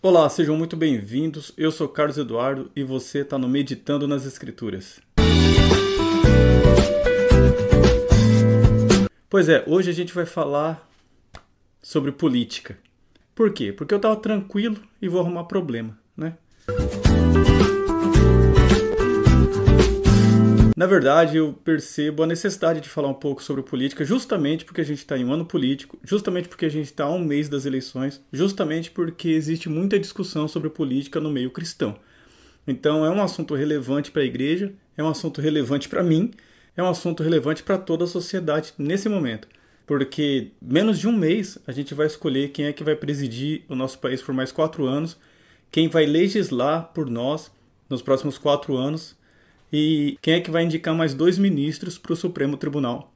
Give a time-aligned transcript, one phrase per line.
[0.00, 1.52] Olá, sejam muito bem-vindos.
[1.56, 5.00] Eu sou Carlos Eduardo e você está no Meditando nas Escrituras.
[9.28, 10.88] Pois é, hoje a gente vai falar
[11.82, 12.78] sobre política.
[13.34, 13.72] Por quê?
[13.72, 16.38] Porque eu estava tranquilo e vou arrumar problema, né?
[20.78, 24.84] Na verdade, eu percebo a necessidade de falar um pouco sobre política, justamente porque a
[24.84, 27.66] gente está em um ano político, justamente porque a gente está a um mês das
[27.66, 31.96] eleições, justamente porque existe muita discussão sobre política no meio cristão.
[32.64, 36.30] Então, é um assunto relevante para a igreja, é um assunto relevante para mim,
[36.76, 39.48] é um assunto relevante para toda a sociedade nesse momento.
[39.84, 43.74] Porque menos de um mês a gente vai escolher quem é que vai presidir o
[43.74, 45.18] nosso país por mais quatro anos,
[45.72, 47.50] quem vai legislar por nós
[47.90, 49.17] nos próximos quatro anos
[49.72, 53.12] e quem é que vai indicar mais dois ministros para o Supremo Tribunal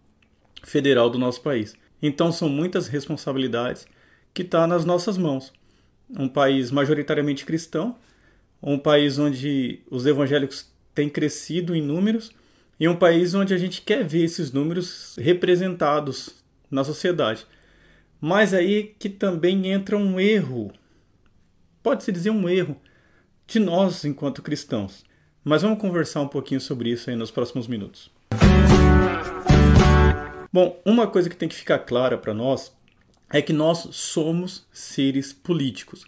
[0.63, 1.75] Federal do nosso país.
[2.03, 3.87] Então são muitas responsabilidades
[4.35, 5.53] que estão tá nas nossas mãos.
[6.11, 7.97] Um país majoritariamente cristão,
[8.63, 12.31] um país onde os evangélicos têm crescido em números
[12.79, 17.47] e um país onde a gente quer ver esses números representados na sociedade.
[18.21, 20.73] Mas aí que também entra um erro,
[21.83, 22.77] pode-se dizer um erro,
[23.47, 25.05] de nós enquanto cristãos.
[25.45, 28.09] Mas vamos conversar um pouquinho sobre isso aí nos próximos minutos.
[30.53, 32.73] Bom, uma coisa que tem que ficar clara para nós
[33.29, 36.05] é que nós somos seres políticos.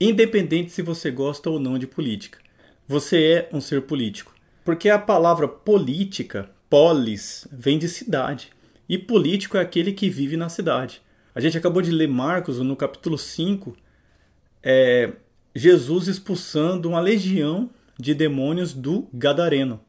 [0.00, 2.38] Independente se você gosta ou não de política.
[2.88, 4.34] Você é um ser político.
[4.64, 8.48] Porque a palavra política, polis, vem de cidade.
[8.88, 11.02] E político é aquele que vive na cidade.
[11.34, 13.76] A gente acabou de ler Marcos no capítulo 5,
[14.62, 15.12] é,
[15.54, 17.68] Jesus expulsando uma legião
[18.00, 19.80] de demônios do Gadareno.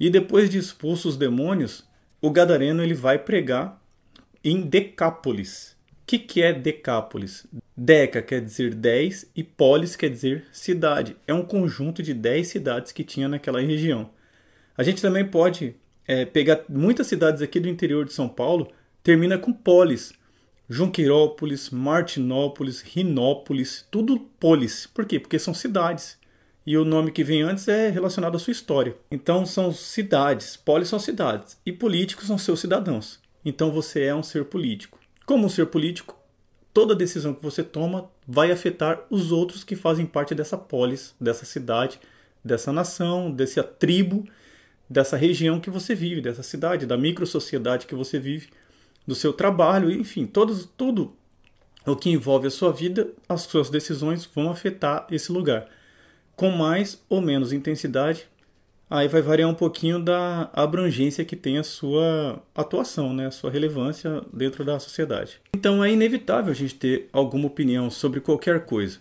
[0.00, 1.86] E depois de expulsos os demônios,
[2.20, 3.80] o Gadareno ele vai pregar
[4.42, 5.76] em Decápolis.
[6.02, 7.46] O que, que é Decápolis?
[7.76, 11.16] Deca quer dizer dez e polis quer dizer cidade.
[11.26, 14.10] É um conjunto de dez cidades que tinha naquela região.
[14.76, 19.38] A gente também pode é, pegar muitas cidades aqui do interior de São Paulo, termina
[19.38, 20.12] com polis.
[20.68, 24.86] Junqueirópolis, Martinópolis, Rinópolis, tudo polis.
[24.86, 25.18] Por quê?
[25.18, 26.17] Porque são cidades
[26.68, 28.94] e o nome que vem antes é relacionado à sua história.
[29.10, 33.18] Então são cidades, polis são cidades e políticos são seus cidadãos.
[33.42, 34.98] Então você é um ser político.
[35.24, 36.14] Como um ser político,
[36.74, 41.46] toda decisão que você toma vai afetar os outros que fazem parte dessa polis, dessa
[41.46, 41.98] cidade,
[42.44, 44.28] dessa nação, dessa tribo,
[44.90, 48.50] dessa região que você vive, dessa cidade, da micro-sociedade que você vive,
[49.06, 51.16] do seu trabalho, enfim, todos, tudo
[51.86, 55.66] o que envolve a sua vida, as suas decisões vão afetar esse lugar
[56.38, 58.28] com mais ou menos intensidade.
[58.88, 63.50] Aí vai variar um pouquinho da abrangência que tem a sua atuação, né, a sua
[63.50, 65.40] relevância dentro da sociedade.
[65.52, 69.00] Então é inevitável a gente ter alguma opinião sobre qualquer coisa.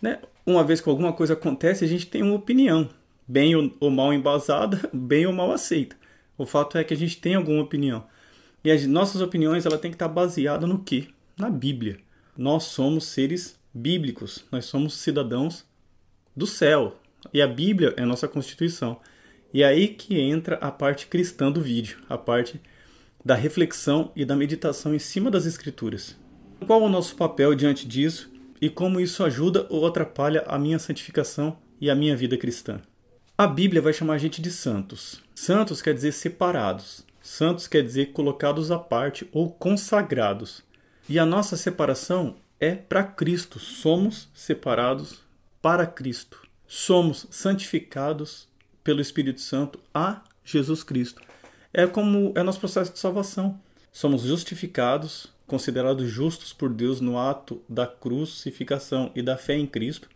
[0.00, 0.18] Né?
[0.44, 2.88] Uma vez que alguma coisa acontece, a gente tem uma opinião,
[3.26, 5.96] bem ou mal embasada, bem ou mal aceita.
[6.36, 8.04] O fato é que a gente tem alguma opinião.
[8.62, 11.08] E as nossas opiniões ela tem que estar baseada no quê?
[11.38, 11.96] Na Bíblia.
[12.36, 15.64] Nós somos seres bíblicos, nós somos cidadãos
[16.36, 16.98] do céu.
[17.32, 19.00] E a Bíblia é a nossa constituição.
[19.52, 22.60] E é aí que entra a parte cristã do vídeo, a parte
[23.24, 26.16] da reflexão e da meditação em cima das escrituras.
[26.66, 28.30] Qual é o nosso papel diante disso
[28.60, 32.80] e como isso ajuda ou atrapalha a minha santificação e a minha vida cristã?
[33.36, 35.22] A Bíblia vai chamar a gente de santos.
[35.34, 37.04] Santos quer dizer separados.
[37.20, 40.62] Santos quer dizer colocados à parte ou consagrados.
[41.08, 43.58] E a nossa separação é para Cristo.
[43.58, 45.23] Somos separados
[45.64, 46.42] para Cristo.
[46.66, 48.46] Somos santificados
[48.82, 51.22] pelo Espírito Santo a Jesus Cristo.
[51.72, 53.58] É como é nosso processo de salvação.
[53.90, 60.06] Somos justificados, considerados justos por Deus no ato da crucificação e da fé em Cristo.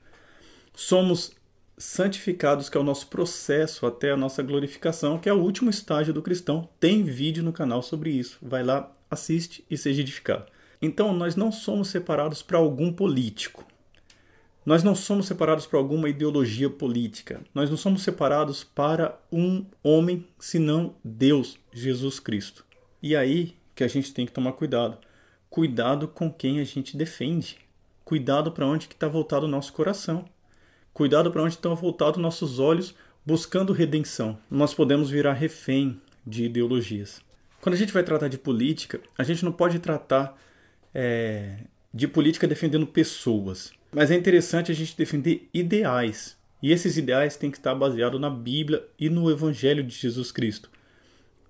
[0.74, 1.32] Somos
[1.78, 6.12] santificados, que é o nosso processo até a nossa glorificação, que é o último estágio
[6.12, 6.68] do cristão.
[6.78, 8.36] Tem vídeo no canal sobre isso.
[8.42, 10.44] Vai lá, assiste e seja edificado.
[10.82, 13.64] Então, nós não somos separados para algum político.
[14.68, 17.40] Nós não somos separados por alguma ideologia política.
[17.54, 22.66] Nós não somos separados para um homem senão Deus, Jesus Cristo.
[23.02, 24.98] E aí que a gente tem que tomar cuidado.
[25.48, 27.56] Cuidado com quem a gente defende.
[28.04, 30.26] Cuidado para onde está voltado o nosso coração.
[30.92, 32.94] Cuidado para onde estão voltados nossos olhos
[33.24, 34.38] buscando redenção.
[34.50, 37.22] Nós podemos virar refém de ideologias.
[37.62, 40.38] Quando a gente vai tratar de política, a gente não pode tratar
[40.94, 41.60] é,
[41.94, 43.77] de política defendendo pessoas.
[43.92, 46.36] Mas é interessante a gente defender ideais.
[46.62, 50.70] E esses ideais têm que estar baseados na Bíblia e no Evangelho de Jesus Cristo.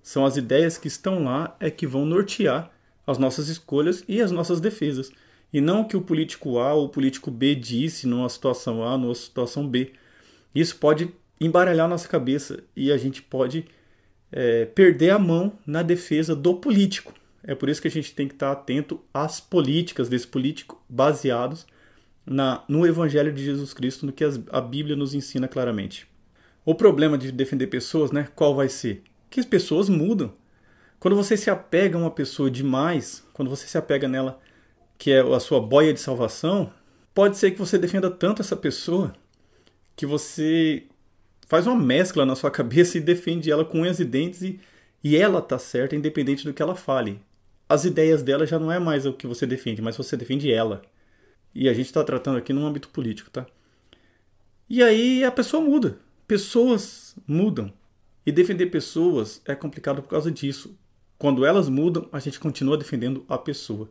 [0.03, 2.71] São as ideias que estão lá é que vão nortear
[3.07, 5.11] as nossas escolhas e as nossas defesas.
[5.51, 8.99] e não o que o político A ou o político B disse numa situação A,
[8.99, 9.93] numa situação B.
[10.55, 13.65] Isso pode embaralhar nossa cabeça e a gente pode
[14.31, 17.15] é, perder a mão na defesa do político.
[17.43, 21.67] É por isso que a gente tem que estar atento às políticas desse político baseados
[22.29, 26.07] na, no Evangelho de Jesus Cristo, no que as, a Bíblia nos ensina claramente.
[26.65, 28.29] O problema de defender pessoas, né?
[28.35, 29.03] Qual vai ser?
[29.31, 30.33] Que as pessoas mudam.
[31.01, 34.39] Quando você se apega a uma pessoa demais, quando você se apega nela,
[34.99, 36.73] que é a sua boia de salvação,
[37.15, 39.15] pode ser que você defenda tanto essa pessoa
[39.97, 40.85] que você
[41.47, 44.61] faz uma mescla na sua cabeça e defende ela com unhas e dentes e,
[45.03, 47.21] e ela tá certa independente do que ela fale.
[47.69, 50.83] As ideias dela já não é mais o que você defende, mas você defende ela.
[51.55, 53.47] E a gente está tratando aqui num âmbito político, tá?
[54.69, 55.99] E aí a pessoa muda.
[56.27, 57.73] Pessoas mudam.
[58.27, 60.79] E defender pessoas é complicado por causa disso.
[61.19, 63.91] Quando elas mudam, a gente continua defendendo a pessoa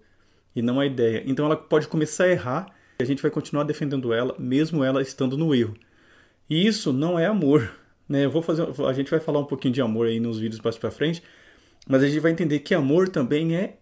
[0.55, 1.23] e não a ideia.
[1.25, 5.01] Então ela pode começar a errar e a gente vai continuar defendendo ela, mesmo ela
[5.01, 5.75] estando no erro.
[6.49, 7.71] E isso não é amor.
[8.07, 8.25] Né?
[8.25, 10.77] Eu vou fazer, a gente vai falar um pouquinho de amor aí nos vídeos mais
[10.77, 11.21] para frente,
[11.87, 13.77] mas a gente vai entender que amor também é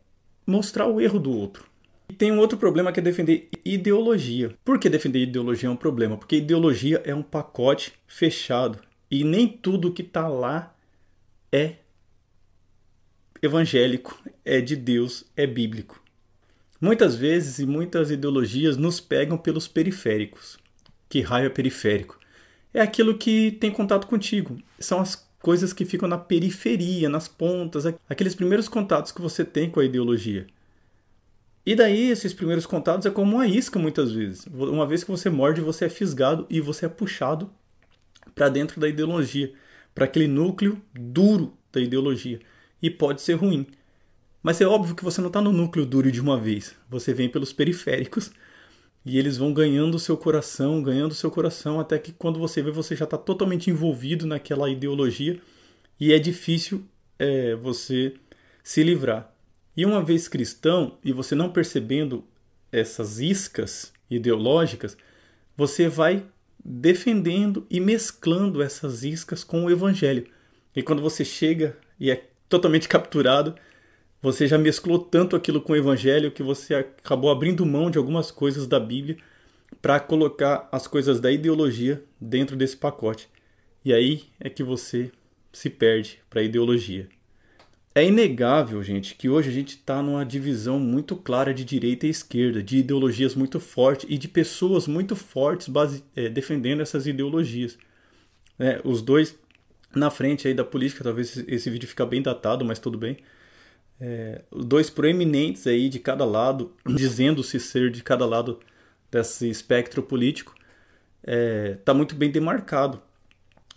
[0.45, 1.66] mostrar o erro do outro.
[2.07, 4.56] E tem um outro problema que é defender ideologia.
[4.63, 6.18] Por que defender ideologia é um problema?
[6.18, 8.80] Porque ideologia é um pacote fechado
[9.10, 10.75] e nem tudo que está lá
[11.52, 11.75] é
[13.42, 16.02] evangélico, é de Deus, é bíblico.
[16.80, 20.58] Muitas vezes e muitas ideologias nos pegam pelos periféricos.
[21.08, 22.19] Que raio é periférico?
[22.74, 24.58] É aquilo que tem contato contigo.
[24.80, 29.69] São as coisas que ficam na periferia, nas pontas, aqueles primeiros contatos que você tem
[29.69, 30.48] com a ideologia.
[31.65, 34.45] E daí, esses primeiros contatos é como uma isca muitas vezes.
[34.53, 37.50] Uma vez que você morde, você é fisgado e você é puxado
[38.35, 39.51] para dentro da ideologia,
[39.94, 42.39] para aquele núcleo duro da ideologia.
[42.81, 43.65] E pode ser ruim.
[44.44, 46.75] Mas é óbvio que você não está no núcleo duro de uma vez.
[46.88, 48.31] Você vem pelos periféricos
[49.03, 52.62] e eles vão ganhando o seu coração, ganhando o seu coração, até que quando você
[52.62, 55.39] vê, você já está totalmente envolvido naquela ideologia
[56.00, 56.85] e é difícil
[57.17, 58.13] é, você
[58.63, 59.35] se livrar.
[59.75, 62.24] E uma vez cristão, e você não percebendo
[62.72, 64.98] essas iscas ideológicas,
[65.56, 66.25] você vai
[66.63, 70.27] defendendo e mesclando essas iscas com o evangelho.
[70.75, 73.56] E quando você chega e é totalmente capturado,
[74.22, 78.31] você já mesclou tanto aquilo com o evangelho que você acabou abrindo mão de algumas
[78.31, 79.18] coisas da Bíblia
[79.81, 83.30] para colocar as coisas da ideologia dentro desse pacote.
[83.83, 85.12] E aí é que você
[85.54, 87.07] se perde para a ideologia.
[87.97, 92.09] É inegável, gente, que hoje a gente está numa divisão muito clara de direita e
[92.09, 97.77] esquerda, de ideologias muito fortes e de pessoas muito fortes base, é, defendendo essas ideologias.
[98.59, 99.38] É, os dois
[99.95, 103.18] na frente aí da política, talvez esse vídeo fique bem datado, mas tudo bem.
[103.98, 108.59] É, dois proeminentes aí de cada lado, dizendo-se ser de cada lado
[109.09, 110.53] desse espectro político,
[111.24, 113.01] está é, muito bem demarcado.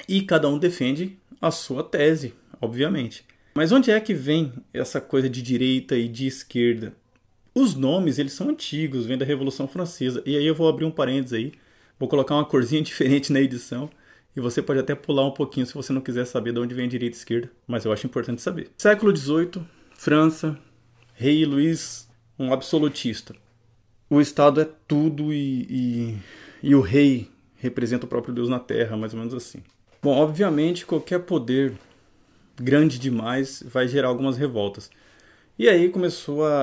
[0.09, 3.25] E cada um defende a sua tese, obviamente.
[3.59, 6.95] Mas onde é que vem essa coisa de direita e de esquerda?
[7.53, 10.23] Os nomes, eles são antigos, vêm da Revolução Francesa.
[10.25, 11.53] E aí eu vou abrir um parênteses aí,
[11.99, 13.91] vou colocar uma corzinha diferente na edição.
[14.37, 16.85] E você pode até pular um pouquinho se você não quiser saber de onde vem
[16.85, 18.71] a direita e esquerda, mas eu acho importante saber.
[18.79, 20.57] Século XVIII, França,
[21.15, 22.09] Rei Luís,
[22.39, 23.35] um absolutista.
[24.09, 26.19] O Estado é tudo e, e,
[26.63, 29.65] e o rei representa o próprio Deus na Terra, mais ou menos assim.
[30.01, 31.75] Bom, obviamente, qualquer poder
[32.61, 34.91] grande demais vai gerar algumas revoltas.
[35.59, 36.63] E aí começou a,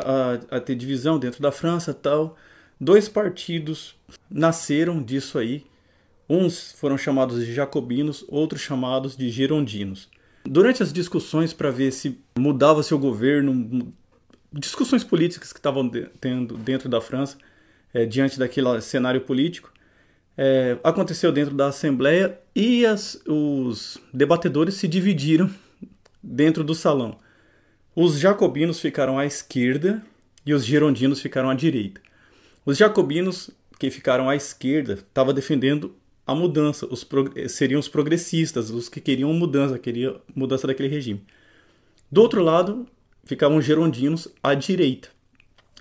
[0.51, 2.37] a, a ter divisão dentro da França tal.
[2.79, 3.95] Dois partidos
[4.29, 5.65] nasceram disso aí.
[6.29, 10.09] Uns foram chamados de jacobinos, outros chamados de girondinos.
[10.45, 13.93] Durante as discussões para ver se mudava seu governo,
[14.53, 17.37] discussões políticas que estavam tendo dentro da França,
[17.93, 19.71] é, diante daquele cenário político,
[20.37, 25.49] é, aconteceu dentro da Assembleia e as, os debatedores se dividiram
[26.25, 27.17] dentro do salão.
[27.95, 30.03] Os jacobinos ficaram à esquerda
[30.45, 32.01] e os girondinos ficaram à direita.
[32.65, 37.07] Os jacobinos, que ficaram à esquerda, estavam defendendo a mudança, os
[37.49, 41.23] seriam os progressistas, os que queriam mudança, queriam mudança daquele regime.
[42.11, 42.87] Do outro lado,
[43.23, 45.09] ficavam os girondinos à direita.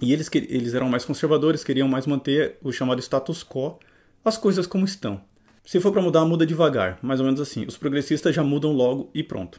[0.01, 3.79] E eles, eles eram mais conservadores, queriam mais manter o chamado status quo,
[4.25, 5.21] as coisas como estão.
[5.65, 7.65] Se for para mudar, muda devagar, mais ou menos assim.
[7.65, 9.59] Os progressistas já mudam logo e pronto.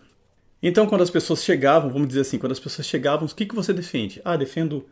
[0.62, 3.56] Então, quando as pessoas chegavam, vamos dizer assim, quando as pessoas chegavam, o que, que
[3.56, 4.22] você defende?
[4.26, 4.86] Ah, defendo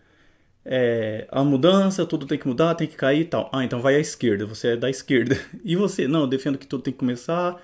[0.65, 3.49] é, a mudança, tudo tem que mudar, tem que cair e tal.
[3.53, 5.37] Ah, então vai à esquerda, você é da esquerda.
[5.63, 6.07] E você?
[6.07, 7.61] Não, eu defendo que tudo tem que começar,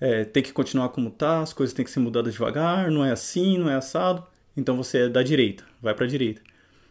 [0.00, 3.12] é, tem que continuar como tá, as coisas têm que ser mudadas devagar, não é
[3.12, 4.26] assim, não é assado.
[4.56, 6.42] Então você é da direita, vai para a direita.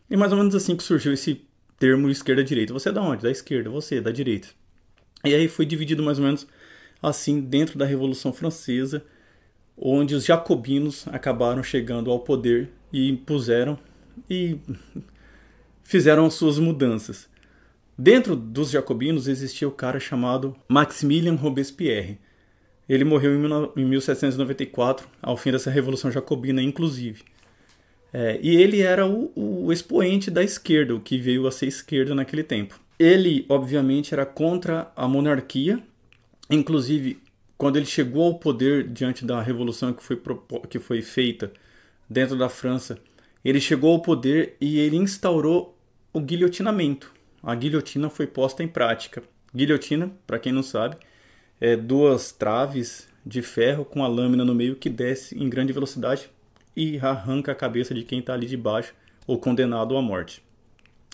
[0.10, 1.42] E mais ou menos assim que surgiu esse
[1.80, 2.74] termo esquerda-direita.
[2.74, 3.24] Você é da onde?
[3.24, 3.70] Da esquerda.
[3.70, 4.50] Você é da direita.
[5.24, 6.48] E aí foi dividido mais ou menos
[7.02, 9.04] assim dentro da Revolução Francesa,
[9.82, 13.78] onde os jacobinos acabaram chegando ao poder e impuseram
[14.30, 14.58] e
[15.84, 17.28] fizeram as suas mudanças.
[17.98, 22.20] Dentro dos jacobinos existia o cara chamado Maximilien Robespierre.
[22.88, 23.34] Ele morreu
[23.76, 27.24] em 1794, ao fim dessa Revolução Jacobina, inclusive.
[28.14, 32.14] É, e ele era o, o, expoente da esquerda, o que veio a ser esquerda
[32.14, 32.80] naquele tempo.
[33.00, 35.82] Ele, obviamente, era contra a monarquia,
[36.50, 37.20] inclusive
[37.62, 40.20] quando ele chegou ao poder diante da revolução que foi,
[40.68, 41.54] que foi feita
[42.10, 42.98] dentro da França,
[43.46, 45.78] ele chegou ao poder e ele instaurou
[46.12, 47.14] o guilhotinamento.
[47.44, 49.22] A guilhotina foi posta em prática.
[49.56, 50.98] Guilhotina, para quem não sabe,
[51.60, 56.32] é duas traves de ferro com a lâmina no meio que desce em grande velocidade
[56.76, 58.96] e arranca a cabeça de quem está ali debaixo
[59.28, 60.44] ou condenado à morte.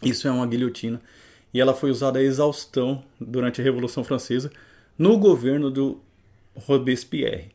[0.01, 1.01] Isso é uma guilhotina
[1.54, 4.50] e ela foi usada a exaustão durante a Revolução Francesa
[4.98, 6.06] no governo do
[6.65, 7.51] Robespierre.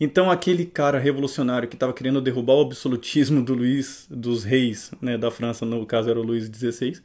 [0.00, 5.18] Então aquele cara revolucionário que estava querendo derrubar o absolutismo do Luís dos reis, né,
[5.18, 7.00] da França, no caso era o Luís XVI,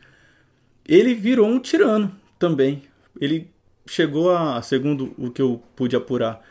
[0.87, 2.83] ele virou um tirano também.
[3.19, 3.49] Ele
[3.87, 6.41] chegou a, segundo o que eu pude apurar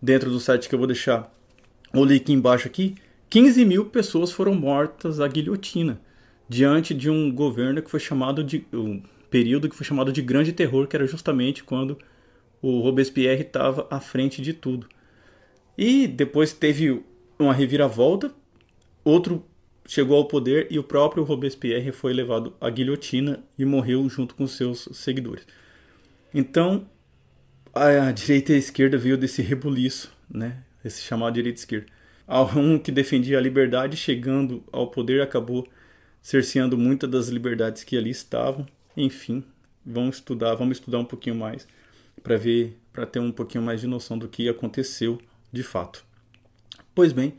[0.00, 1.32] dentro do site que eu vou deixar
[1.94, 2.94] o link embaixo aqui,
[3.30, 6.00] 15 mil pessoas foram mortas à guilhotina
[6.48, 10.52] diante de um governo que foi chamado de um período que foi chamado de Grande
[10.52, 11.98] Terror, que era justamente quando
[12.60, 14.88] o Robespierre estava à frente de tudo.
[15.76, 17.02] E depois teve
[17.38, 18.32] uma reviravolta,
[19.04, 19.44] outro
[19.86, 24.46] chegou ao poder e o próprio Robespierre foi levado à guilhotina e morreu junto com
[24.46, 25.46] seus seguidores.
[26.34, 26.88] Então,
[27.74, 30.58] a direita e a esquerda veio desse rebuliço, né?
[30.84, 31.86] Esse chamado direita esquerda.
[32.56, 35.68] Um que defendia a liberdade, chegando ao poder, acabou
[36.20, 38.66] cerceando muitas das liberdades que ali estavam.
[38.96, 39.44] Enfim,
[39.84, 41.68] vamos estudar, vamos estudar um pouquinho mais
[42.26, 45.16] para ver, para ter um pouquinho mais de noção do que aconteceu
[45.52, 46.04] de fato.
[46.92, 47.34] Pois bem,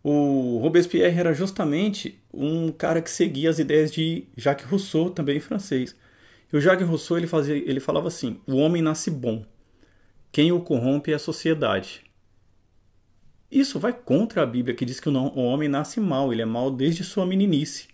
[0.00, 5.96] o Robespierre era justamente um cara que seguia as ideias de Jacques Rousseau, também francês.
[6.52, 9.44] E o Jacques Rousseau ele, fazia, ele falava assim: o homem nasce bom,
[10.30, 12.04] quem o corrompe é a sociedade.
[13.50, 16.70] Isso vai contra a Bíblia que diz que o homem nasce mal, ele é mal
[16.70, 17.88] desde sua meninice.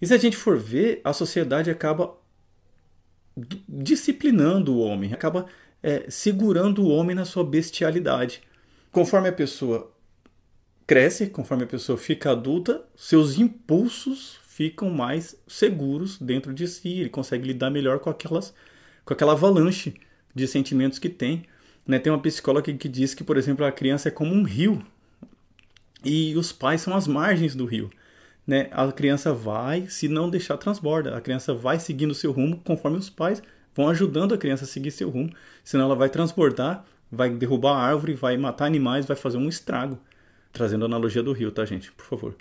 [0.00, 2.16] E se a gente for ver, a sociedade acaba
[3.68, 5.46] disciplinando o homem, acaba
[5.82, 8.42] é, segurando o homem na sua bestialidade.
[8.92, 9.92] Conforme a pessoa
[10.86, 17.08] cresce, conforme a pessoa fica adulta, seus impulsos ficam mais seguros dentro de si, ele
[17.08, 18.52] consegue lidar melhor com aquelas
[19.04, 19.94] com aquela avalanche
[20.34, 21.44] de sentimentos que tem.
[21.86, 21.98] Né?
[21.98, 24.84] Tem uma psicóloga que diz que, por exemplo, a criança é como um rio
[26.04, 27.90] e os pais são as margens do rio.
[28.50, 28.66] Né?
[28.72, 31.16] A criança vai, se não deixar, transborda.
[31.16, 33.40] A criança vai seguindo seu rumo conforme os pais
[33.72, 35.30] vão ajudando a criança a seguir seu rumo.
[35.62, 40.00] Senão ela vai transbordar, vai derrubar a árvore, vai matar animais, vai fazer um estrago.
[40.52, 41.92] Trazendo a analogia do rio, tá, gente?
[41.92, 42.36] Por favor.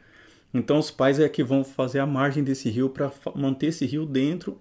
[0.52, 4.04] Então os pais é que vão fazer a margem desse rio para manter esse rio
[4.04, 4.60] dentro,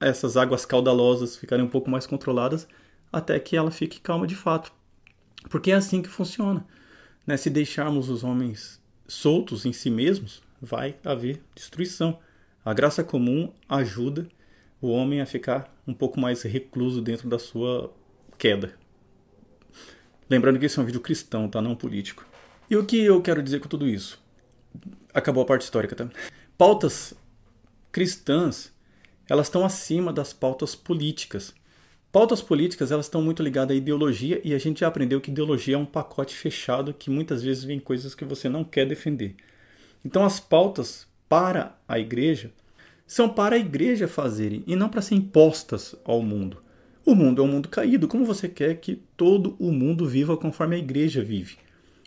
[0.00, 2.66] essas águas caudalosas ficarem um pouco mais controladas
[3.12, 4.72] até que ela fique calma de fato.
[5.48, 6.66] Porque é assim que funciona.
[7.24, 7.36] Né?
[7.36, 12.18] Se deixarmos os homens soltos em si mesmos, vai haver destruição.
[12.64, 14.28] A graça comum ajuda
[14.80, 17.92] o homem a ficar um pouco mais recluso dentro da sua
[18.38, 18.74] queda.
[20.28, 21.60] Lembrando que esse é um vídeo cristão, tá?
[21.60, 22.26] Não político.
[22.70, 24.22] E o que eu quero dizer com tudo isso?
[25.12, 26.08] Acabou a parte histórica, tá?
[26.56, 27.14] Pautas
[27.92, 28.72] cristãs,
[29.28, 31.54] elas estão acima das pautas políticas.
[32.10, 35.76] Pautas políticas elas estão muito ligadas à ideologia e a gente já aprendeu que ideologia
[35.76, 39.36] é um pacote fechado que muitas vezes vem coisas que você não quer defender.
[40.04, 42.52] Então as pautas para a igreja
[43.06, 46.58] são para a igreja fazerem e não para ser impostas ao mundo.
[47.04, 48.08] O mundo é um mundo caído.
[48.08, 51.56] Como você quer que todo o mundo viva conforme a igreja vive?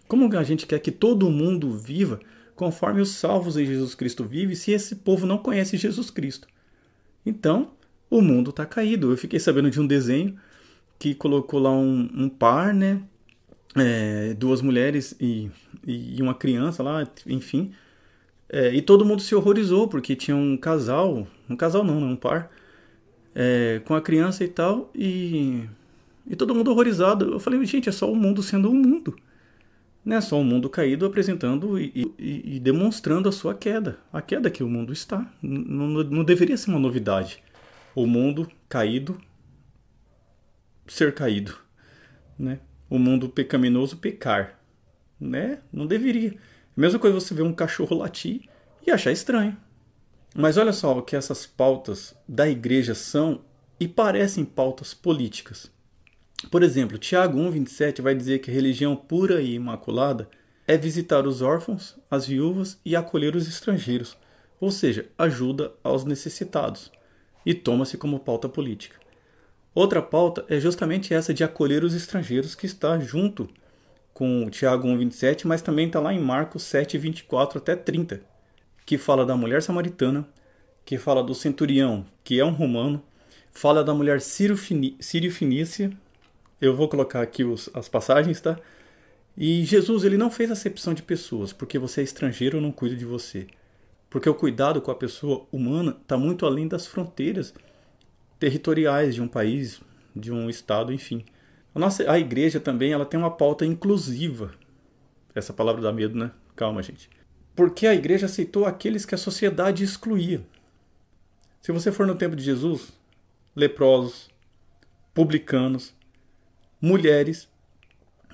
[0.08, 2.20] Como a gente quer que todo mundo viva
[2.56, 6.48] conforme os salvos em Jesus Cristo vive se esse povo não conhece Jesus Cristo?
[7.24, 7.72] Então,
[8.10, 9.12] o mundo está caído.
[9.12, 10.40] Eu fiquei sabendo de um desenho
[10.98, 13.02] que colocou lá um, um par, né?
[13.76, 15.52] É, duas mulheres e,
[15.86, 17.72] e uma criança lá, enfim.
[18.50, 22.16] É, e todo mundo se horrorizou porque tinha um casal, um casal não, não um
[22.16, 22.50] par,
[23.36, 25.64] é, com a criança e tal, e,
[26.26, 27.34] e todo mundo horrorizado.
[27.34, 29.16] Eu falei, gente, é só o mundo sendo o mundo.
[30.04, 34.22] Não é só o mundo caído apresentando e, e, e demonstrando a sua queda, a
[34.22, 35.30] queda que o mundo está.
[35.42, 37.44] Não, não deveria ser uma novidade
[37.98, 39.20] o mundo caído
[40.88, 41.58] ser caído,
[42.38, 42.60] né?
[42.88, 44.60] O mundo pecaminoso pecar,
[45.20, 45.62] né?
[45.74, 46.36] Não deveria.
[46.78, 48.42] Mesma coisa você ver um cachorro latir
[48.86, 49.58] e achar estranho.
[50.36, 53.42] Mas olha só o que essas pautas da igreja são
[53.80, 55.72] e parecem pautas políticas.
[56.52, 60.30] Por exemplo, Tiago 1,27 vai dizer que a religião pura e imaculada
[60.68, 64.16] é visitar os órfãos, as viúvas e acolher os estrangeiros,
[64.60, 66.92] ou seja, ajuda aos necessitados,
[67.44, 68.98] e toma-se como pauta política.
[69.74, 73.50] Outra pauta é justamente essa de acolher os estrangeiros, que está junto
[74.18, 78.20] com Tiago 1,27, mas também está lá em Marcos 7, 24 até 30,
[78.84, 80.28] que fala da mulher samaritana,
[80.84, 83.00] que fala do centurião, que é um romano,
[83.52, 85.92] fala da mulher sírio-fenícia,
[86.60, 88.60] eu vou colocar aqui os, as passagens, tá?
[89.38, 92.96] E Jesus ele não fez acepção de pessoas, porque você é estrangeiro, eu não cuido
[92.96, 93.46] de você.
[94.10, 97.54] Porque o cuidado com a pessoa humana está muito além das fronteiras
[98.40, 99.80] territoriais de um país,
[100.16, 101.24] de um estado, enfim.
[101.78, 104.52] A nossa a igreja também ela tem uma pauta inclusiva.
[105.36, 106.32] Essa palavra dá medo, né?
[106.56, 107.08] Calma, gente.
[107.56, 110.42] Porque a igreja aceitou aqueles que a sociedade excluía.
[111.62, 112.92] Se você for no tempo de Jesus,
[113.56, 114.28] leprosos,
[115.14, 115.94] publicanos,
[116.82, 117.48] mulheres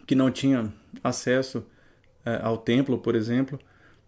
[0.07, 0.71] que não tinham
[1.03, 1.65] acesso
[2.25, 3.59] é, ao templo, por exemplo,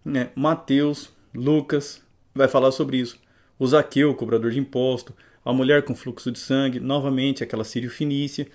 [0.05, 0.29] né?
[0.33, 2.01] Mateus, Lucas
[2.33, 3.19] vai falar sobre isso.
[3.59, 5.13] O Zaqueu, cobrador de imposto,
[5.43, 8.47] a mulher com fluxo de sangue, novamente aquela sírio-fenícia,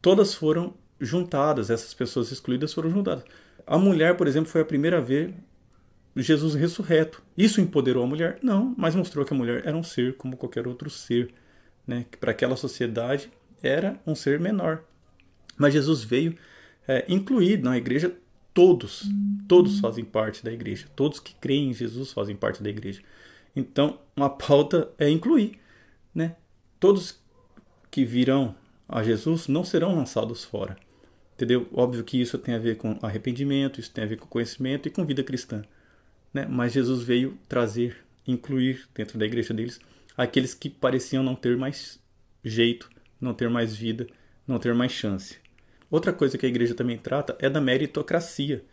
[0.00, 3.24] todas foram juntadas, essas pessoas excluídas foram juntadas.
[3.66, 5.34] A mulher, por exemplo, foi a primeira a ver
[6.16, 7.22] Jesus ressurreto.
[7.36, 8.38] Isso empoderou a mulher?
[8.42, 11.34] Não, mas mostrou que a mulher era um ser como qualquer outro ser,
[11.86, 12.06] né?
[12.10, 13.30] que para aquela sociedade
[13.62, 14.82] era um ser menor.
[15.58, 16.36] Mas Jesus veio
[16.86, 18.14] é, incluir na igreja
[18.54, 19.04] todos,
[19.46, 23.02] todos fazem parte da igreja, todos que creem em Jesus fazem parte da igreja.
[23.54, 25.58] Então, uma pauta é incluir,
[26.14, 26.36] né?
[26.80, 27.18] Todos
[27.90, 28.54] que virão
[28.88, 30.76] a Jesus não serão lançados fora.
[31.34, 31.68] Entendeu?
[31.72, 34.90] Óbvio que isso tem a ver com arrependimento, isso tem a ver com conhecimento e
[34.90, 35.62] com vida cristã.
[36.32, 36.46] Né?
[36.48, 39.78] Mas Jesus veio trazer, incluir dentro da igreja deles
[40.16, 42.00] aqueles que pareciam não ter mais
[42.42, 42.88] jeito,
[43.20, 44.06] não ter mais vida,
[44.46, 45.36] não ter mais chance.
[45.90, 48.64] Outra coisa que a igreja também trata é da meritocracia.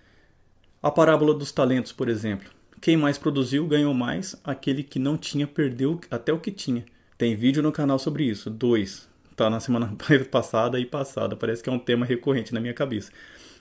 [0.82, 2.50] A parábola dos talentos, por exemplo.
[2.82, 6.86] Quem mais produziu ganhou mais, aquele que não tinha perdeu até o que tinha.
[7.18, 8.50] Tem vídeo no canal sobre isso.
[8.50, 9.08] Dois.
[9.36, 9.96] Tá na semana
[10.30, 11.36] passada e passada.
[11.36, 13.12] Parece que é um tema recorrente na minha cabeça.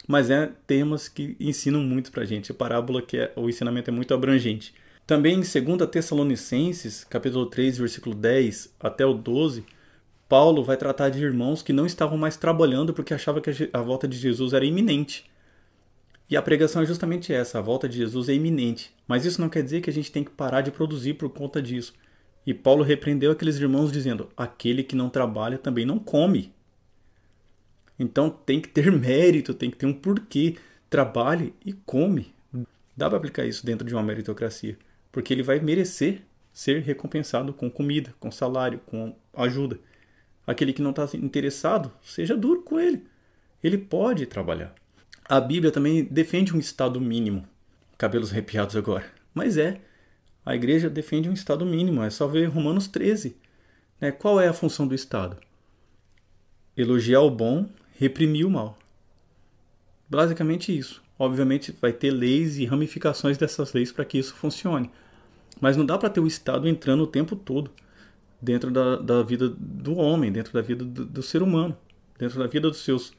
[0.06, 2.52] Mas é temas que ensinam muito pra gente.
[2.52, 4.74] A parábola que é, o ensinamento é muito abrangente.
[5.06, 9.64] Também em 2 Tessalonicenses, capítulo 3, versículo 10 até o 12,
[10.28, 14.08] Paulo vai tratar de irmãos que não estavam mais trabalhando porque achavam que a volta
[14.08, 15.30] de Jesus era iminente.
[16.30, 18.90] E a pregação é justamente essa: a volta de Jesus é iminente.
[19.06, 21.60] Mas isso não quer dizer que a gente tem que parar de produzir por conta
[21.60, 21.92] disso.
[22.46, 26.52] E Paulo repreendeu aqueles irmãos dizendo: aquele que não trabalha também não come.
[27.98, 30.56] Então tem que ter mérito, tem que ter um porquê.
[30.90, 32.34] Trabalhe e come.
[32.96, 34.76] Dá para aplicar isso dentro de uma meritocracia,
[35.10, 36.20] porque ele vai merecer
[36.52, 39.78] ser recompensado com comida, com salário, com ajuda.
[40.46, 43.06] Aquele que não está interessado, seja duro com ele.
[43.62, 44.74] Ele pode trabalhar.
[45.24, 47.46] A Bíblia também defende um estado mínimo.
[47.96, 49.06] Cabelos arrepiados agora.
[49.32, 49.80] Mas é.
[50.44, 52.02] A igreja defende um estado mínimo.
[52.02, 53.36] É só ver Romanos 13.
[54.00, 54.10] Né?
[54.10, 55.36] Qual é a função do Estado?
[56.76, 58.78] Elogiar o bom, reprimir o mal.
[60.08, 61.02] Basicamente isso.
[61.18, 64.90] Obviamente vai ter leis e ramificações dessas leis para que isso funcione.
[65.60, 67.70] Mas não dá para ter o Estado entrando o tempo todo
[68.40, 71.78] dentro da, da vida do homem, dentro da vida do, do, ser humano,
[72.18, 73.12] dentro da vida dos seus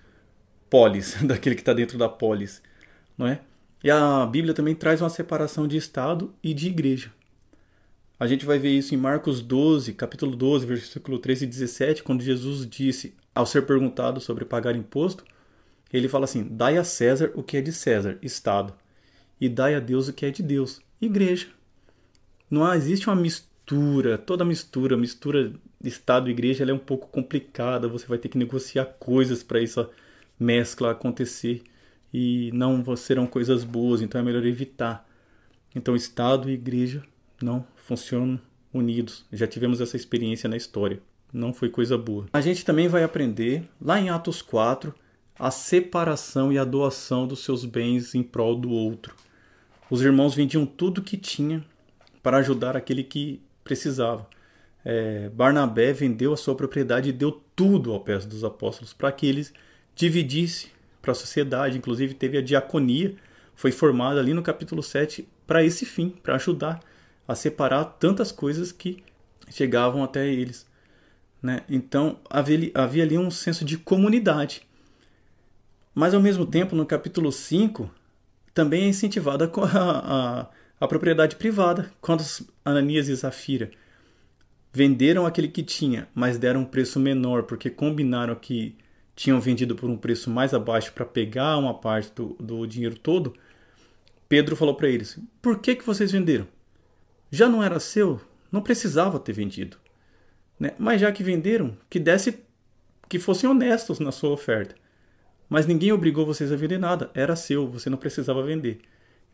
[0.69, 2.61] polis, daquele que está dentro da polis,
[3.17, 3.39] não é?
[3.83, 7.11] E a Bíblia também traz uma separação de Estado e de igreja.
[8.17, 12.23] A gente vai ver isso em Marcos 12, capítulo 12, versículo 13 e 17, quando
[12.23, 15.25] Jesus disse, ao ser perguntado sobre pagar imposto,
[15.91, 18.73] ele fala assim: Dai a César o que é de César, Estado,
[19.41, 21.47] e dai a Deus o que é de Deus, Igreja.
[22.49, 25.51] Não existe uma mistura toda mistura, mistura
[25.83, 27.89] Estado e igreja, é um pouco complicada.
[27.89, 29.89] Você vai ter que negociar coisas para essa
[30.39, 31.63] mescla acontecer
[32.13, 35.07] e não serão coisas boas, então é melhor evitar.
[35.75, 37.03] Então, Estado e igreja
[37.41, 38.39] não funcionam
[38.71, 39.25] unidos.
[39.31, 41.01] Já tivemos essa experiência na história.
[41.31, 42.27] Não foi coisa boa.
[42.31, 44.93] A gente também vai aprender, lá em Atos 4,
[45.37, 49.15] a separação e a doação dos seus bens em prol do outro.
[49.89, 51.65] Os irmãos vendiam tudo que tinha
[52.21, 54.27] para ajudar aquele que precisava.
[54.85, 59.25] É, Barnabé vendeu a sua propriedade e deu tudo ao pé dos apóstolos para que
[59.25, 59.53] eles
[59.95, 60.69] dividissem
[61.03, 61.77] para a sociedade.
[61.77, 63.15] Inclusive teve a diaconia,
[63.53, 66.79] foi formada ali no capítulo 7 para esse fim, para ajudar
[67.27, 69.03] a separar tantas coisas que
[69.51, 70.65] chegavam até eles.
[71.41, 71.61] Né?
[71.69, 74.65] Então havia, havia ali um senso de comunidade.
[75.93, 77.91] Mas ao mesmo tempo, no capítulo 5,
[78.53, 80.47] também é incentivada a, a,
[80.79, 81.91] a propriedade privada.
[82.01, 82.23] Quando
[82.63, 83.71] Ananias e Zafira
[84.71, 88.75] venderam aquele que tinha, mas deram um preço menor porque combinaram que
[89.15, 93.33] tinham vendido por um preço mais abaixo para pegar uma parte do, do dinheiro todo,
[94.27, 96.47] Pedro falou para eles: Por que, que vocês venderam?
[97.31, 98.19] Já não era seu?
[98.51, 99.77] Não precisava ter vendido.
[100.59, 100.73] Né?
[100.77, 102.39] Mas já que venderam, que desse,
[103.09, 104.75] que fossem honestos na sua oferta.
[105.49, 108.81] Mas ninguém obrigou vocês a vender nada, era seu, você não precisava vender.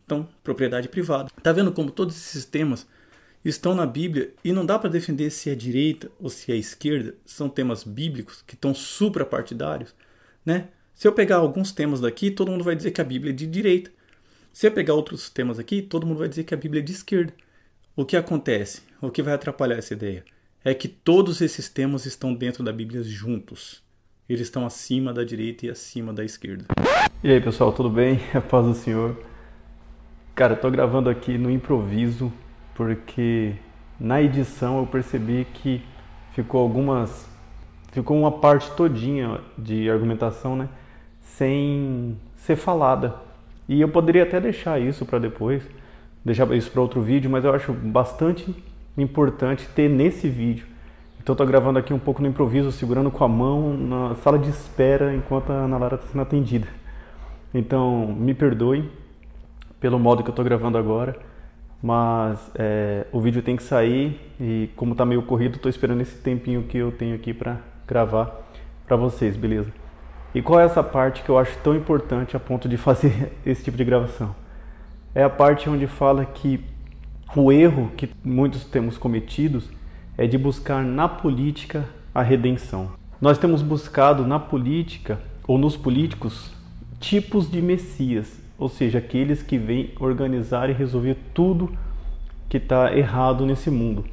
[0.06, 1.30] Então, propriedade privada.
[1.44, 2.88] Tá vendo como todos esses temas
[3.44, 7.16] estão na Bíblia e não dá para defender se é direita ou se é esquerda,
[7.26, 9.96] são temas bíblicos que estão suprapartidários,
[10.46, 10.70] né?
[10.94, 13.48] Se eu pegar alguns temas daqui, todo mundo vai dizer que a Bíblia é de
[13.48, 13.90] direita.
[14.52, 16.92] Se eu pegar outros temas aqui, todo mundo vai dizer que a Bíblia é de
[16.92, 17.34] esquerda.
[17.96, 18.82] O que acontece?
[19.02, 20.26] O que vai atrapalhar essa ideia?
[20.62, 23.82] É que todos esses temas estão dentro da Bíblia juntos.
[24.28, 26.66] Eles estão acima da direita e acima da esquerda.
[27.24, 28.20] E aí, pessoal, tudo bem?
[28.36, 29.18] A paz do Senhor.
[30.36, 32.32] Cara, eu tô gravando aqui no improviso
[32.80, 33.56] porque
[34.00, 35.84] na edição eu percebi que
[36.32, 37.30] ficou algumas
[37.92, 40.70] ficou uma parte todinha de argumentação, né,
[41.20, 43.16] sem ser falada.
[43.68, 45.62] E eu poderia até deixar isso para depois,
[46.24, 48.56] deixar isso para outro vídeo, mas eu acho bastante
[48.98, 50.66] importante ter nesse vídeo.
[51.22, 54.50] Então estou gravando aqui um pouco no improviso, segurando com a mão na sala de
[54.50, 56.70] espera enquanto a Ana Lara está sendo atendida.
[57.54, 58.90] Então me perdoe
[59.82, 61.28] pelo modo que eu estou gravando agora
[61.82, 66.18] mas é, o vídeo tem que sair e como está meio corrido, estou esperando esse
[66.18, 68.50] tempinho que eu tenho aqui para gravar
[68.86, 69.72] para vocês, beleza?
[70.34, 73.64] E qual é essa parte que eu acho tão importante a ponto de fazer esse
[73.64, 74.36] tipo de gravação?
[75.16, 76.64] É a parte onde fala que
[77.36, 79.70] o erro que muitos temos cometidos
[80.18, 82.92] é de buscar na política a redenção.
[83.22, 86.52] Nós temos buscado na política ou nos políticos
[87.00, 91.72] tipos de messias ou seja, aqueles que vêm organizar e resolver tudo
[92.50, 94.04] que está errado nesse mundo.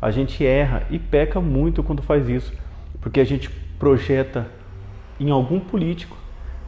[0.00, 2.52] A gente erra e peca muito quando faz isso,
[3.00, 4.46] porque a gente projeta
[5.20, 6.16] em algum político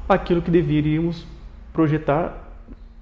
[0.08, 1.26] aquilo que deveríamos
[1.72, 2.52] projetar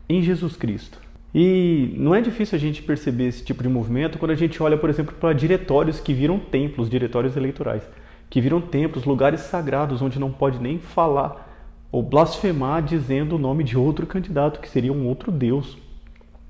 [0.09, 0.99] em Jesus Cristo.
[1.35, 4.77] E não é difícil a gente perceber esse tipo de movimento quando a gente olha,
[4.77, 7.83] por exemplo, para diretórios que viram templos, diretórios eleitorais,
[8.31, 11.44] que viram templos, lugares sagrados onde não pode nem falar
[11.95, 15.79] ou blasfemar dizendo o nome de outro candidato, que seria um outro Deus,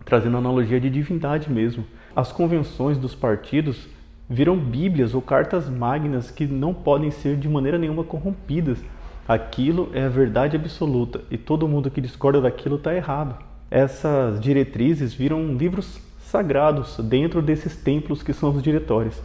[0.02, 1.84] trazendo analogia de divindade mesmo.
[2.16, 3.86] As convenções dos partidos
[4.26, 8.78] viram bíblias ou cartas magnas que não podem ser de maneira nenhuma corrompidas.
[9.28, 13.36] Aquilo é a verdade absoluta e todo mundo que discorda daquilo está errado.
[13.70, 19.20] Essas diretrizes viram livros sagrados dentro desses templos que são os diretórios.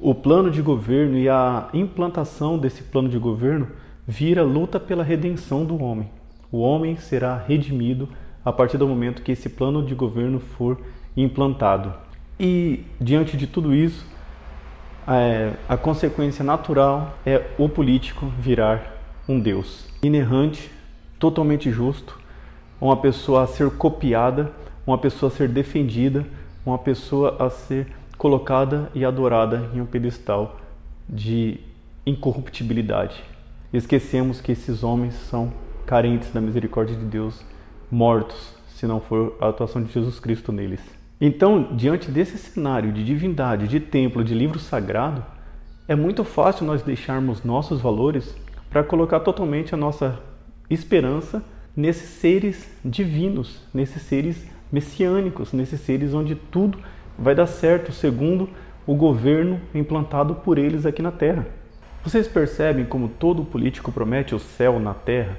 [0.00, 3.68] O plano de governo e a implantação desse plano de governo
[4.06, 6.08] vira luta pela redenção do homem.
[6.52, 8.08] O homem será redimido
[8.44, 10.78] a partir do momento que esse plano de governo for
[11.16, 11.92] implantado.
[12.38, 14.06] E diante de tudo isso,
[15.08, 18.92] é, a consequência natural é o político virar
[19.28, 20.70] um Deus inerrante,
[21.18, 22.18] totalmente justo,
[22.80, 24.52] uma pessoa a ser copiada,
[24.86, 26.26] uma pessoa a ser defendida,
[26.66, 27.86] uma pessoa a ser
[28.18, 30.60] colocada e adorada em um pedestal
[31.08, 31.58] de
[32.06, 33.33] incorruptibilidade
[33.76, 35.52] esquecemos que esses homens são
[35.84, 37.44] carentes da misericórdia de Deus,
[37.90, 40.80] mortos, se não for a atuação de Jesus Cristo neles.
[41.20, 45.24] Então, diante desse cenário de divindade, de templo, de livro sagrado,
[45.86, 48.34] é muito fácil nós deixarmos nossos valores
[48.70, 50.18] para colocar totalmente a nossa
[50.70, 51.44] esperança
[51.76, 56.78] nesses seres divinos, nesses seres messiânicos, nesses seres onde tudo
[57.18, 58.48] vai dar certo segundo
[58.86, 61.46] o governo implantado por eles aqui na terra.
[62.04, 65.38] Vocês percebem como todo político promete o céu na terra?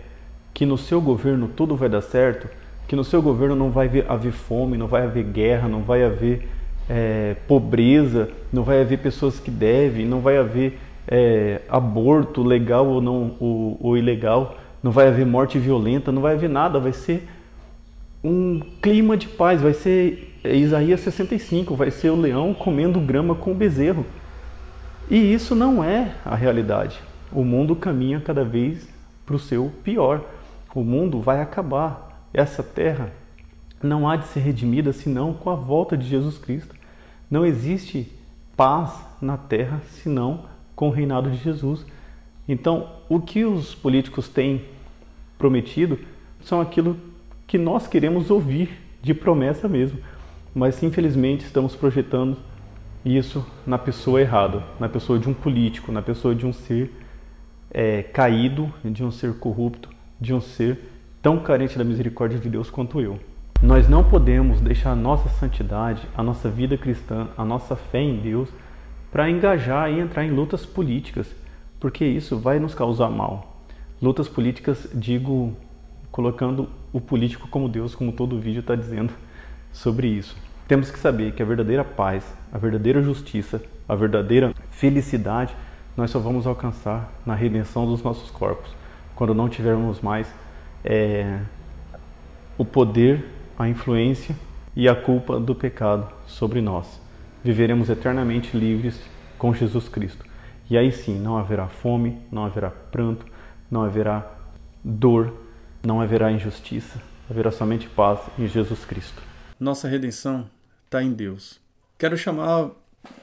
[0.51, 2.49] Que no seu governo tudo vai dar certo?
[2.87, 6.49] Que no seu governo não vai haver fome, não vai haver guerra, não vai haver
[6.89, 12.99] é, pobreza, não vai haver pessoas que devem, não vai haver é, aborto legal ou,
[12.99, 17.27] não, ou, ou ilegal, não vai haver morte violenta, não vai haver nada, vai ser
[18.23, 23.35] um clima de paz, vai ser é, Isaías 65, vai ser o leão comendo grama
[23.35, 24.03] com o bezerro.
[25.09, 26.99] E isso não é a realidade.
[27.31, 28.87] O mundo caminha cada vez
[29.25, 30.21] para o seu pior.
[30.73, 32.27] O mundo vai acabar.
[32.33, 33.11] Essa terra
[33.81, 36.75] não há de ser redimida senão com a volta de Jesus Cristo.
[37.29, 38.11] Não existe
[38.57, 41.85] paz na terra senão com o reinado de Jesus.
[42.47, 44.65] Então, o que os políticos têm
[45.37, 45.99] prometido
[46.41, 46.97] são aquilo
[47.45, 49.99] que nós queremos ouvir de promessa mesmo.
[50.53, 52.37] Mas infelizmente estamos projetando
[53.05, 56.91] isso na pessoa errada, na pessoa de um político, na pessoa de um ser
[57.69, 59.89] é, caído, de um ser corrupto,
[60.19, 60.79] de um ser
[61.21, 63.19] tão carente da misericórdia de Deus quanto eu.
[63.61, 68.17] Nós não podemos deixar a nossa santidade, a nossa vida cristã, a nossa fé em
[68.17, 68.49] Deus
[69.11, 71.33] para engajar e entrar em lutas políticas,
[71.79, 73.61] porque isso vai nos causar mal.
[74.01, 75.55] Lutas políticas, digo,
[76.11, 79.13] colocando o político como Deus, como todo o vídeo está dizendo
[79.71, 80.35] sobre isso.
[80.67, 85.55] Temos que saber que a verdadeira paz, a verdadeira justiça, a verdadeira felicidade
[85.95, 88.75] nós só vamos alcançar na redenção dos nossos corpos,
[89.15, 90.27] quando não tivermos mais
[90.83, 91.39] é,
[92.57, 93.23] o poder,
[93.57, 94.35] a influência
[94.75, 96.99] e a culpa do pecado sobre nós.
[97.43, 98.99] Viveremos eternamente livres
[99.37, 100.25] com Jesus Cristo.
[100.67, 103.25] E aí sim, não haverá fome, não haverá pranto,
[103.69, 104.25] não haverá
[104.83, 105.31] dor,
[105.85, 106.99] não haverá injustiça,
[107.29, 109.21] haverá somente paz em Jesus Cristo.
[109.59, 110.54] Nossa redenção
[110.95, 111.59] está em Deus.
[111.97, 112.71] Quero chamar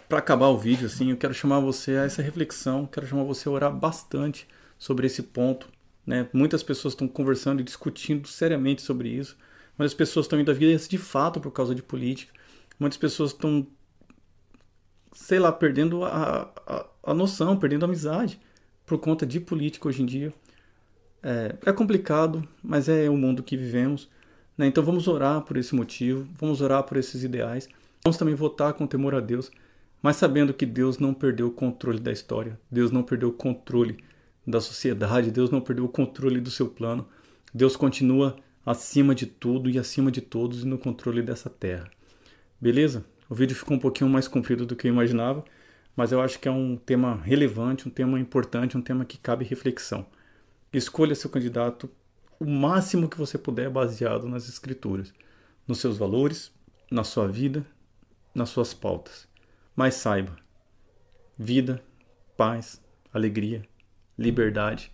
[0.08, 3.48] para acabar o vídeo, assim, eu quero chamar você a essa reflexão, quero chamar você
[3.48, 4.46] a orar bastante
[4.78, 5.68] sobre esse ponto.
[6.06, 6.28] Né?
[6.32, 9.36] Muitas pessoas estão conversando e discutindo seriamente sobre isso.
[9.78, 12.32] Muitas pessoas estão indo à vida de fato por causa de política.
[12.78, 13.66] Muitas pessoas estão,
[15.14, 18.38] sei lá, perdendo a, a, a noção, perdendo a amizade
[18.84, 20.32] por conta de política hoje em dia.
[21.22, 24.10] É, é complicado, mas é o mundo que vivemos.
[24.56, 24.66] Né?
[24.66, 27.68] Então vamos orar por esse motivo, vamos orar por esses ideais.
[28.04, 29.50] Vamos também votar com temor a Deus
[30.02, 34.02] mas sabendo que Deus não perdeu o controle da história, Deus não perdeu o controle
[34.44, 37.06] da sociedade, Deus não perdeu o controle do seu plano,
[37.54, 38.36] Deus continua
[38.66, 41.88] acima de tudo e acima de todos e no controle dessa terra.
[42.60, 43.04] Beleza?
[43.30, 45.44] O vídeo ficou um pouquinho mais comprido do que eu imaginava,
[45.94, 49.44] mas eu acho que é um tema relevante, um tema importante, um tema que cabe
[49.44, 50.04] reflexão.
[50.72, 51.88] Escolha seu candidato
[52.38, 55.12] o máximo que você puder baseado nas escrituras,
[55.66, 56.52] nos seus valores,
[56.90, 57.64] na sua vida,
[58.34, 59.28] nas suas pautas.
[59.74, 60.36] Mas saiba:
[61.38, 61.82] vida,
[62.36, 62.80] paz,
[63.12, 63.62] alegria,
[64.18, 64.92] liberdade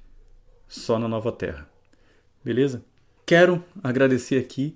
[0.66, 1.68] só na nova terra.
[2.44, 2.84] Beleza?
[3.26, 4.74] Quero agradecer aqui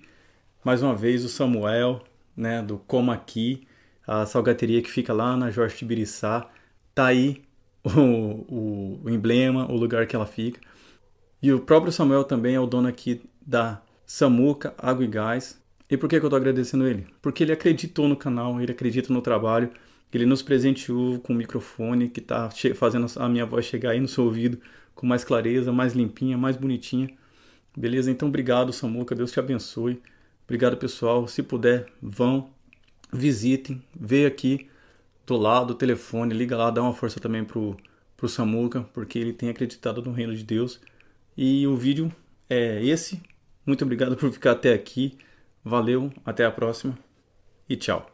[0.64, 2.02] mais uma vez o Samuel,
[2.36, 3.66] né, do Coma Aqui,
[4.06, 6.48] a salgateria que fica lá na Jorge Tibiriçá.
[6.94, 7.42] Tá aí
[7.82, 10.60] o, o, o emblema, o lugar que ela fica.
[11.42, 15.60] E o próprio Samuel também é o dono aqui da Samuca Água e Gás.
[15.90, 17.06] E por que, que eu estou agradecendo ele?
[17.20, 19.70] Porque ele acreditou no canal, ele acredita no trabalho
[20.12, 24.08] ele nos presenteou com um microfone que está fazendo a minha voz chegar aí no
[24.08, 24.60] seu ouvido
[24.94, 27.10] com mais clareza, mais limpinha, mais bonitinha.
[27.74, 28.10] Beleza?
[28.10, 29.14] Então, obrigado, Samuca.
[29.14, 30.02] Deus te abençoe.
[30.44, 31.26] Obrigado, pessoal.
[31.26, 32.50] Se puder, vão,
[33.10, 34.68] visitem, vê aqui
[35.26, 37.76] do lado do telefone, liga lá, dá uma força também pro,
[38.14, 40.78] pro Samuca, porque ele tem acreditado no reino de Deus.
[41.36, 42.12] E o vídeo
[42.48, 43.20] é esse.
[43.66, 45.18] Muito obrigado por ficar até aqui.
[45.64, 46.98] Valeu, até a próxima
[47.68, 48.10] e tchau.